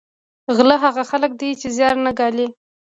[0.55, 2.47] غله هغه خلک دي چې زیار نه ګالي